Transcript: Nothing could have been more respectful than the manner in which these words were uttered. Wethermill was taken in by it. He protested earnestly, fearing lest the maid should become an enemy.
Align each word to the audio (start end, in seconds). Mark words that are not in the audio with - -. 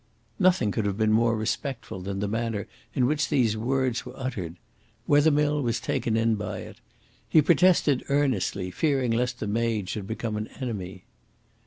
Nothing 0.39 0.71
could 0.71 0.87
have 0.87 0.97
been 0.97 1.11
more 1.11 1.37
respectful 1.37 2.01
than 2.01 2.21
the 2.21 2.27
manner 2.27 2.65
in 2.95 3.05
which 3.05 3.29
these 3.29 3.55
words 3.55 4.03
were 4.03 4.17
uttered. 4.17 4.55
Wethermill 5.05 5.61
was 5.61 5.79
taken 5.79 6.17
in 6.17 6.33
by 6.33 6.61
it. 6.61 6.77
He 7.29 7.39
protested 7.39 8.03
earnestly, 8.09 8.71
fearing 8.71 9.11
lest 9.11 9.39
the 9.39 9.45
maid 9.45 9.89
should 9.89 10.07
become 10.07 10.37
an 10.37 10.47
enemy. 10.59 11.05